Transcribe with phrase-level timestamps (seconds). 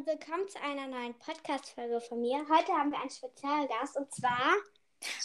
[0.00, 2.38] und willkommen zu einer neuen Podcast-Folge von mir.
[2.48, 4.54] Heute haben wir einen Spezialgast und zwar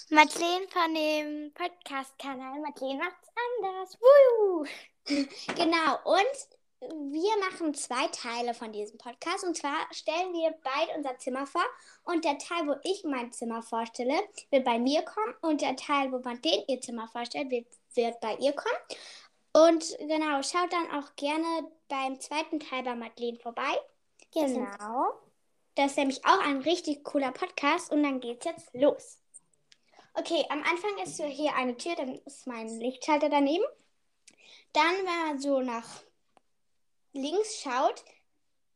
[0.09, 3.29] Madeleine von dem Podcast-Kanal Madeleine macht's
[3.61, 3.97] anders.
[4.01, 4.65] Woo!
[5.55, 9.45] genau, und wir machen zwei Teile von diesem Podcast.
[9.45, 11.63] Und zwar stellen wir beide unser Zimmer vor.
[12.03, 14.19] Und der Teil, wo ich mein Zimmer vorstelle,
[14.49, 15.35] wird bei mir kommen.
[15.41, 18.75] Und der Teil, wo man den ihr Zimmer vorstellt, wird, wird bei ihr kommen.
[19.53, 23.79] Und genau, schaut dann auch gerne beim zweiten Teil bei Madeleine vorbei.
[24.35, 25.13] Genau.
[25.75, 29.19] Das ist nämlich auch ein richtig cooler Podcast und dann geht's jetzt los.
[30.13, 33.65] Okay, am Anfang ist so hier eine Tür, dann ist mein Lichtschalter daneben.
[34.71, 35.85] Dann, wenn man so nach
[37.13, 38.03] links schaut,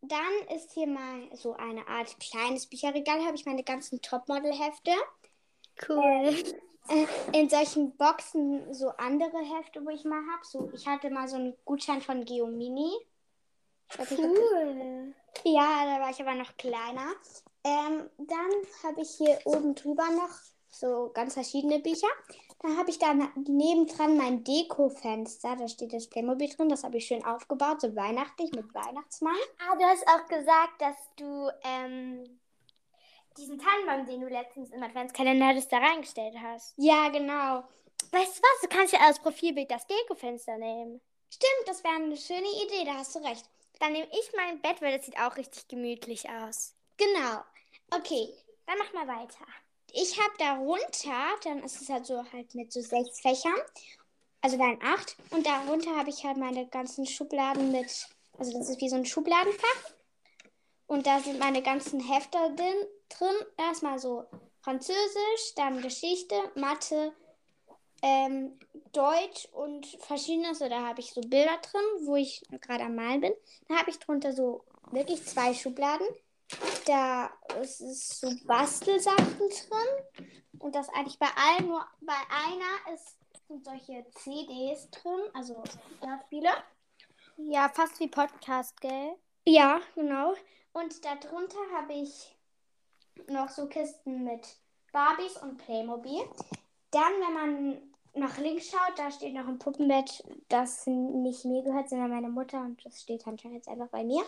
[0.02, 3.20] dann ist hier mal so eine Art kleines Bücherregal.
[3.20, 4.91] Da habe ich meine ganzen Topmodel-Hefte.
[5.88, 6.36] Cool.
[6.89, 10.44] Äh, in solchen Boxen so andere Hefte, wo ich mal habe.
[10.44, 12.91] So, ich hatte mal so einen Gutschein von Geomini.
[13.98, 15.13] Cool.
[15.43, 17.13] Ja, da war ich aber noch kleiner.
[17.63, 18.52] Ähm, dann
[18.84, 20.30] habe ich hier oben drüber noch
[20.69, 22.08] so ganz verschiedene Bücher.
[22.61, 25.55] Dann habe ich da nebendran mein Deko-Fenster.
[25.55, 26.69] Da steht das Playmobil drin.
[26.69, 29.36] Das habe ich schön aufgebaut, so weihnachtlich mit Weihnachtsmann.
[29.59, 32.39] Ah, du hast auch gesagt, dass du ähm,
[33.38, 36.73] diesen Tannenbaum, den du letztens im Adventskalender hattest, da reingestellt hast.
[36.77, 37.64] Ja, genau.
[38.11, 38.61] Weißt du was?
[38.61, 41.02] Du kannst ja als Profilbild das Deko-Fenster nehmen.
[41.30, 42.86] Stimmt, das wäre eine schöne Idee.
[42.86, 43.49] Da hast du recht.
[43.80, 46.75] Dann nehme ich mein Bett, weil das sieht auch richtig gemütlich aus.
[46.97, 47.44] Genau.
[47.91, 48.33] Okay.
[48.66, 49.45] Dann mach mal weiter.
[49.94, 53.59] Ich habe darunter, dann ist es halt so halt mit so sechs Fächern,
[54.41, 55.17] also nein, acht.
[55.31, 59.05] Und darunter habe ich halt meine ganzen Schubladen mit, also das ist wie so ein
[59.05, 59.91] Schubladenfach.
[60.88, 62.88] Und da sind meine ganzen Hefte drin.
[63.09, 63.36] drin.
[63.58, 64.25] Erstmal so
[64.61, 67.14] Französisch, dann Geschichte, Mathe,
[68.02, 68.58] ähm,
[68.92, 70.59] Deutsch und verschiedenes.
[70.59, 73.34] Da habe ich so Bilder drin, wo ich gerade am Malen bin.
[73.68, 76.08] Da habe ich drunter so wirklich zwei Schubladen.
[76.86, 77.30] Da
[77.62, 80.30] ist es so Bastelsachen drin.
[80.60, 83.17] Und das eigentlich bei allen, nur bei einer ist,
[83.48, 85.64] sind solche CDs drin, also
[86.26, 86.49] Spiele.
[87.38, 89.16] Ja, fast wie Podcast, gell?
[89.45, 90.36] Ja, genau.
[90.73, 92.36] Und darunter habe ich
[93.28, 94.48] noch so Kisten mit
[94.92, 96.22] Barbies und Playmobil.
[96.92, 101.89] Dann, wenn man nach links schaut, da steht noch ein Puppenbett, das nicht mir gehört,
[101.89, 104.23] sondern meine Mutter und das steht anscheinend jetzt einfach bei mir.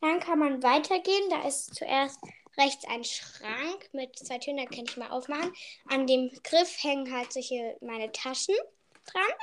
[0.00, 1.30] Dann kann man weitergehen.
[1.30, 2.20] Da ist zuerst
[2.56, 5.52] rechts ein Schrank mit zwei Türen, da kann ich mal aufmachen.
[5.88, 8.54] An dem Griff hängen halt solche meine Taschen
[9.04, 9.38] dran.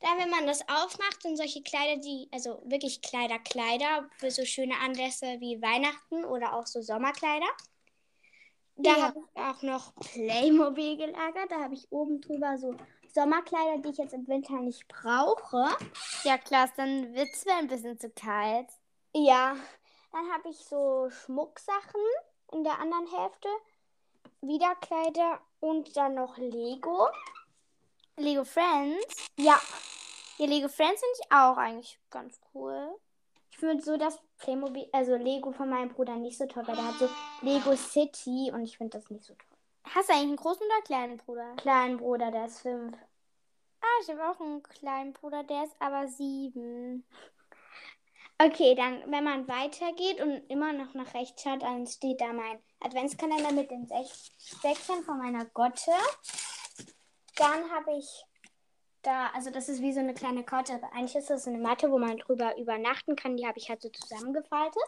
[0.00, 4.44] Da, wenn man das aufmacht, sind solche Kleider, die, also wirklich Kleider, Kleider für so
[4.44, 7.46] schöne Anlässe wie Weihnachten oder auch so Sommerkleider.
[8.76, 9.02] Da ja.
[9.02, 11.50] habe ich auch noch Playmobil gelagert.
[11.50, 12.74] Da habe ich oben drüber so
[13.14, 15.68] Sommerkleider, die ich jetzt im Winter nicht brauche.
[16.24, 18.66] Ja, klar, dann wird es ein bisschen zu kalt.
[19.14, 19.56] Ja,
[20.10, 22.00] dann habe ich so Schmucksachen
[22.52, 23.48] in der anderen Hälfte.
[24.40, 27.08] Wieder Kleider und dann noch Lego.
[28.16, 29.30] Lego Friends?
[29.38, 29.60] Ja.
[30.38, 32.96] Ja, Lego Friends finde ich auch eigentlich ganz cool.
[33.52, 36.88] Ich finde so das Playmobil, also Lego von meinem Bruder nicht so toll, weil der
[36.88, 37.08] hat so
[37.42, 39.53] Lego City und ich finde das nicht so toll.
[39.94, 41.54] Hast du eigentlich einen großen oder kleinen Bruder?
[41.56, 42.96] Kleinen Bruder, der ist fünf.
[43.80, 47.04] Ah, ich habe auch einen kleinen Bruder, der ist aber sieben.
[48.38, 52.58] Okay, dann, wenn man weitergeht und immer noch nach rechts schaut, dann steht da mein
[52.80, 55.92] Adventskalender mit den Säckchen von meiner Gotte.
[57.36, 58.24] Dann habe ich
[59.02, 61.92] da, also das ist wie so eine kleine Karte, aber eigentlich ist das eine Matte,
[61.92, 63.36] wo man drüber übernachten kann.
[63.36, 64.82] Die habe ich halt so zusammengefaltet.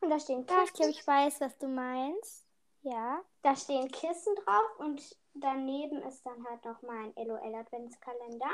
[0.00, 0.64] Und da stehen Kissen.
[0.64, 2.47] ich glaube, ich weiß, was du meinst.
[2.82, 3.20] Ja.
[3.42, 8.50] Da stehen Kissen drauf und daneben ist dann halt noch mein LOL Adventskalender.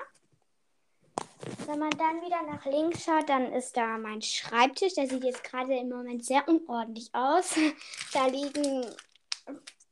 [1.67, 4.95] Wenn man dann wieder nach links schaut, dann ist da mein Schreibtisch.
[4.95, 7.55] Der sieht jetzt gerade im Moment sehr unordentlich aus.
[8.13, 8.87] Da liegen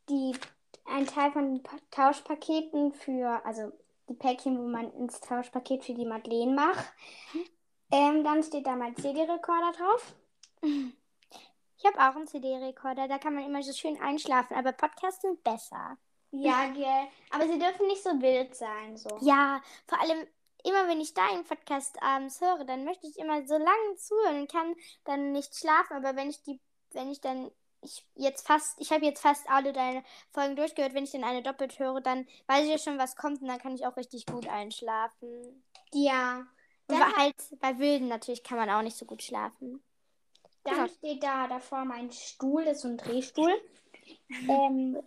[0.09, 0.33] die,
[0.85, 3.73] ein Teil von den Tauschpaketen für, also
[4.09, 6.93] die Päckchen, wo man ins Tauschpaket für die Madeleine macht.
[7.91, 10.15] Ähm, dann steht da mein CD-Rekorder drauf.
[11.83, 15.43] Ich habe auch einen CD-Rekorder, da kann man immer so schön einschlafen, aber Podcasts sind
[15.43, 15.99] besser.
[16.31, 17.09] Ja, gell.
[17.31, 18.97] Aber sie dürfen nicht so wild sein.
[18.97, 19.19] So.
[19.21, 20.27] Ja, vor allem
[20.65, 24.53] immer wenn ich deinen Podcast abends höre, dann möchte ich immer so lange zuhören und
[24.53, 25.97] kann dann nicht schlafen.
[25.97, 26.61] Aber wenn ich die,
[26.93, 31.05] wenn ich dann, ich jetzt fast, ich habe jetzt fast alle deine Folgen durchgehört, wenn
[31.05, 33.75] ich dann eine doppelt höre, dann weiß ich ja schon, was kommt und dann kann
[33.75, 35.65] ich auch richtig gut einschlafen.
[35.93, 36.47] Ja.
[36.87, 39.83] Und bei, halt bei Wilden natürlich kann man auch nicht so gut schlafen.
[40.65, 40.89] Dann genau.
[40.89, 43.53] steht da davor mein Stuhl, das ist so ein Drehstuhl.
[44.49, 44.99] ähm,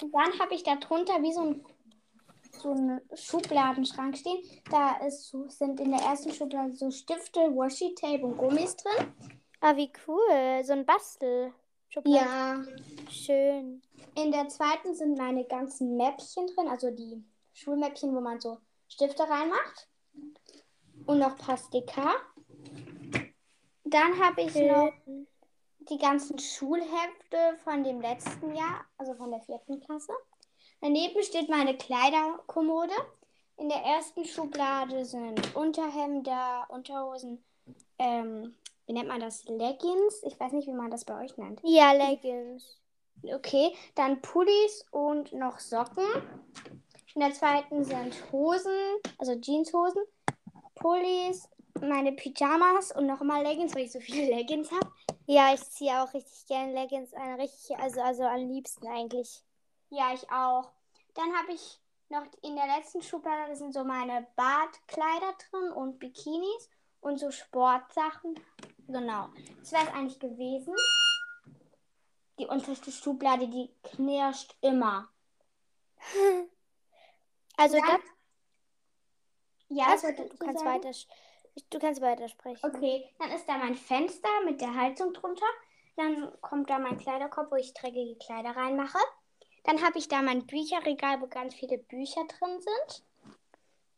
[0.00, 1.64] dann habe ich da drunter wie so ein
[2.60, 4.38] so einen Schubladenschrank stehen.
[4.70, 9.12] Da ist, sind in der ersten Schublade so Stifte, Washi-Tape und Gummis drin.
[9.60, 10.64] Ah, wie cool.
[10.64, 11.52] So ein Bastel.
[12.04, 12.62] Ja.
[13.10, 13.82] Schön.
[14.14, 17.22] In der zweiten sind meine ganzen Mäppchen drin, also die
[17.52, 18.58] Schulmäppchen, wo man so
[18.88, 19.88] Stifte reinmacht.
[21.06, 22.12] Und noch Pastika.
[23.90, 24.92] Dann habe ich noch
[25.88, 30.12] die ganzen Schulhefte von dem letzten Jahr, also von der vierten Klasse.
[30.80, 32.94] Daneben steht meine Kleiderkommode.
[33.56, 37.44] In der ersten Schublade sind Unterhemder, Unterhosen,
[37.98, 38.54] ähm,
[38.86, 39.44] wie nennt man das?
[39.44, 40.22] Leggings?
[40.24, 41.60] Ich weiß nicht, wie man das bei euch nennt.
[41.62, 42.80] Ja, Leggings.
[43.22, 46.04] Okay, dann Pullis und noch Socken.
[47.14, 48.72] In der zweiten sind Hosen,
[49.18, 50.02] also Jeanshosen,
[50.74, 51.48] Pullis,
[51.80, 54.92] meine Pyjamas und nochmal Leggings, weil ich so viele Leggings habe.
[55.26, 57.40] Ja, ich ziehe auch richtig gerne Leggings an.
[57.40, 59.42] Richtig, also, also am liebsten eigentlich.
[59.90, 60.70] Ja, ich auch.
[61.14, 66.68] Dann habe ich noch in der letzten Schublade sind so meine Badkleider drin und Bikinis
[67.00, 68.34] und so Sportsachen.
[68.88, 69.28] Genau.
[69.60, 70.74] Das wäre es eigentlich gewesen.
[72.38, 75.08] Die unterste Schublade, die knirscht immer.
[77.56, 78.00] Also Ja, das,
[79.68, 80.92] Ja, das du, ich kannst weiter,
[81.70, 82.70] du kannst weitersprechen.
[82.70, 85.46] Okay, dann ist da mein Fenster mit der Heizung drunter.
[85.96, 88.98] Dann kommt da mein Kleiderkorb, wo ich dreckige Kleider reinmache.
[89.64, 93.04] Dann habe ich da mein Bücherregal, wo ganz viele Bücher drin sind.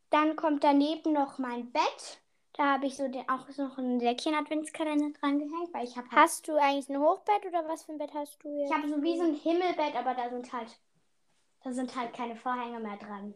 [0.09, 2.21] Dann kommt daneben noch mein Bett.
[2.53, 6.19] Da habe ich so den, auch noch einen Säckchen-Adventskalender dran gehängt, weil ich habe halt,
[6.19, 8.69] Hast du eigentlich ein Hochbett oder was für ein Bett hast du jetzt?
[8.69, 10.79] ich habe so wie so ein Himmelbett, aber da sind halt
[11.63, 13.33] da sind halt keine Vorhänge mehr dran.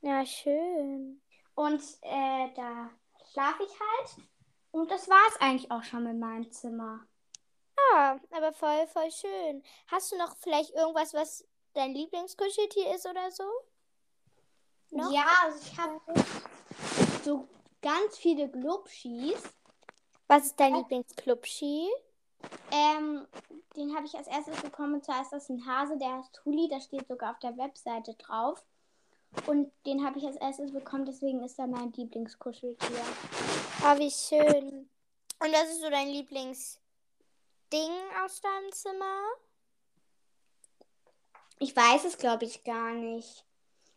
[0.00, 1.20] Ja, schön.
[1.54, 2.90] Und äh, da
[3.32, 4.26] schlafe ich halt.
[4.70, 7.00] Und das war es eigentlich auch schon mit meinem Zimmer.
[7.92, 9.62] Ja, aber voll, voll schön.
[9.88, 11.44] Hast du noch vielleicht irgendwas, was
[11.74, 13.44] dein Lieblingskuscheltier ist oder so?
[14.90, 15.10] Noch?
[15.12, 16.00] Ja, also ich habe
[17.24, 17.48] so
[17.80, 19.42] ganz viele Glubschis.
[20.28, 20.80] Was ist dein Was?
[20.80, 21.90] Lieblingsclubski?
[22.70, 23.26] Ähm,
[23.76, 25.02] den habe ich als erstes bekommen.
[25.02, 26.68] Zwar ist das ein Hase, der heißt Huli.
[26.68, 28.62] Da steht sogar auf der Webseite drauf.
[29.46, 33.04] Und den habe ich als erstes bekommen, deswegen ist er mein Lieblingskuscheltier.
[33.82, 34.88] Ah, wie schön.
[35.40, 36.78] Und was ist so dein Lieblingsding
[38.24, 39.20] aus deinem Zimmer?
[41.58, 43.44] Ich weiß es, glaube ich, gar nicht.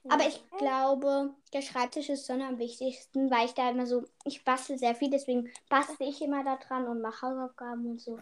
[0.08, 4.44] Aber ich glaube, der Schreibtisch ist schon am wichtigsten, weil ich da immer so, ich
[4.44, 8.20] bastel sehr viel, deswegen bastel ich immer da dran und mache Hausaufgaben und so.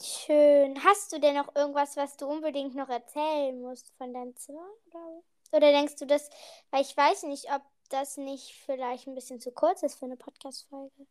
[0.00, 0.82] Schön.
[0.84, 4.66] Hast du denn noch irgendwas, was du unbedingt noch erzählen musst von deinem Zimmer?
[4.86, 6.28] Oder, oder denkst du das,
[6.70, 10.16] weil ich weiß nicht, ob das nicht vielleicht ein bisschen zu kurz ist für eine
[10.16, 11.06] Podcast-Folge?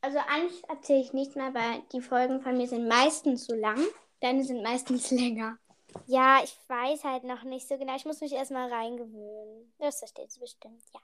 [0.00, 3.78] Also eigentlich erzähle ich nichts mehr, weil die Folgen von mir sind meistens so lang.
[4.20, 5.58] Deine sind meistens länger.
[6.06, 7.96] Ja, ich weiß halt noch nicht so genau.
[7.96, 9.72] Ich muss mich erstmal reingewöhnen.
[9.78, 11.00] Das verstehst du bestimmt, ja.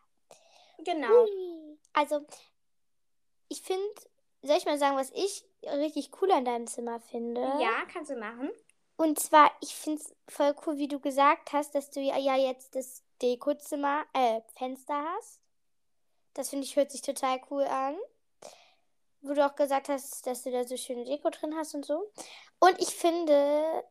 [0.85, 1.09] Genau.
[1.09, 1.79] Hui.
[1.93, 2.25] Also,
[3.49, 3.83] ich finde,
[4.43, 7.41] soll ich mal sagen, was ich richtig cool an deinem Zimmer finde?
[7.41, 8.51] Ja, kannst du machen.
[8.97, 12.75] Und zwar, ich finde es voll cool, wie du gesagt hast, dass du ja jetzt
[12.75, 15.41] das Dekozimmer, äh, Fenster hast.
[16.35, 17.97] Das finde ich, hört sich total cool an.
[19.23, 22.11] Wo du auch gesagt hast, dass du da so schöne Deko drin hast und so.
[22.59, 23.85] Und ich finde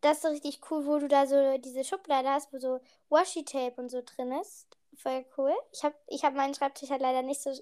[0.00, 3.90] das so richtig cool, wo du da so diese Schublade hast, wo so Washi-Tape und
[3.90, 4.66] so drin ist.
[4.96, 5.54] Voll cool.
[5.72, 7.52] Ich habe ich hab meinen Schreibtisch halt leider nicht so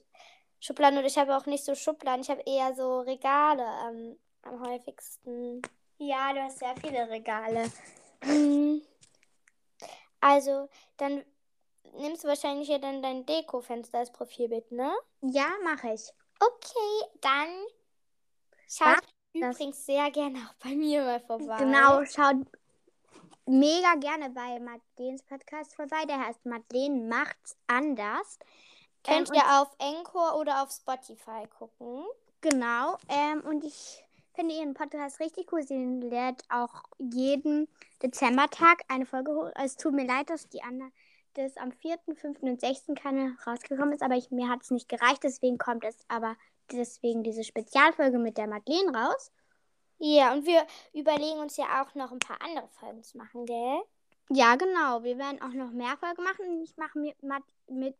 [0.60, 2.22] Schubladen oder ich habe auch nicht so Schubladen.
[2.22, 5.62] Ich habe eher so Regale am, am häufigsten.
[6.02, 7.70] Ja, du hast sehr viele Regale.
[8.24, 8.82] Mhm.
[10.20, 11.22] Also, dann
[11.98, 14.90] nimmst du wahrscheinlich ja dann dein Deko-Fenster als Profilbild, ne?
[15.20, 16.02] Ja, mache ich.
[16.40, 17.48] Okay, dann
[18.66, 21.56] schaut das- übrigens sehr gerne auch bei mir mal vorbei.
[21.58, 22.46] Genau, schaut
[23.46, 26.04] mega gerne bei Madeleines Podcast vorbei.
[26.06, 28.38] Der heißt Madeleine macht's anders.
[29.04, 32.04] Könnt Ähm, ihr auf Anchor oder auf Spotify gucken.
[32.40, 32.96] Genau.
[33.08, 34.02] Ähm, und ich
[34.34, 35.62] finde ihren Podcast richtig cool.
[35.62, 37.68] Sie lädt auch jeden
[38.02, 39.50] Dezembertag eine Folge hoch.
[39.62, 40.90] Es tut mir leid, dass die andere
[41.34, 42.42] dass am 4., 5.
[42.42, 42.86] und 6.
[43.00, 45.22] keine rausgekommen ist, aber ich, mir hat es nicht gereicht.
[45.22, 46.36] Deswegen kommt es aber
[46.72, 49.30] deswegen diese Spezialfolge mit der Madeleine raus.
[49.98, 53.80] Ja, und wir überlegen uns ja auch noch ein paar andere Folgen zu machen, gell?
[54.30, 55.02] Ja, genau.
[55.02, 56.62] Wir werden auch noch mehr Folgen machen.
[56.62, 57.22] Ich mache mit,
[57.68, 57.96] mit,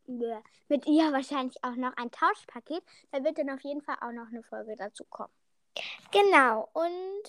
[0.68, 2.82] mit ihr wahrscheinlich auch noch ein Tauschpaket.
[3.10, 5.32] Da wird dann auf jeden Fall auch noch eine Folge dazu kommen.
[6.12, 7.22] Genau, und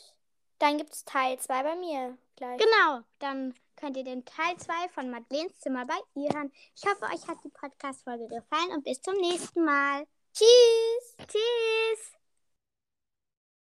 [0.60, 2.60] dann gibt es Teil 2 bei mir gleich.
[2.60, 6.52] Genau, dann könnt ihr den Teil 2 von Madeleines Zimmer bei ihr hören.
[6.76, 10.06] Ich hoffe, euch hat die Podcast-Folge gefallen und bis zum nächsten Mal.
[10.34, 11.28] Tschüss!
[11.28, 12.21] Tschüss!